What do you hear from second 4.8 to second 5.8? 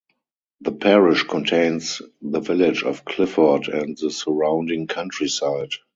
countryside.